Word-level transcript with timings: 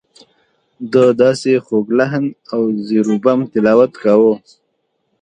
ده 0.91 1.03
داسې 1.21 1.51
خوږ 1.65 1.85
لحن 1.99 2.23
او 2.53 2.61
زیر 2.87 3.05
و 3.11 3.15
بم 3.23 3.39
تلاوت 3.51 3.91
کاوه. 4.03 4.33